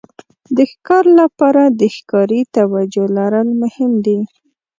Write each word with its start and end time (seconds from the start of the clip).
د 0.55 0.57
ښکار 0.71 1.05
لپاره 1.19 1.63
د 1.79 1.81
ښکاري 1.95 2.41
توجو 2.55 3.05
لرل 3.17 3.49
مهم 3.61 3.91
دي. 4.05 4.19